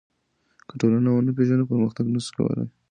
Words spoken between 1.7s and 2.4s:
پرمختګ نسو